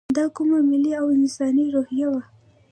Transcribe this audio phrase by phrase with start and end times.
[0.17, 2.21] دا کومه ملي او انساني روحیه وه.